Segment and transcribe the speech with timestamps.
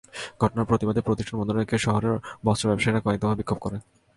[0.41, 2.15] ঘটনার প্রতিবাদে প্রতিষ্ঠান বন্ধ রেখে শহরের
[2.45, 3.81] বস্ত্র ব্যবসায়ীরা কয়েক দফা বিক্ষোভ করেন।